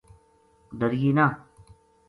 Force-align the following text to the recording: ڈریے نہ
ڈریے 0.79 1.11
نہ 1.17 1.25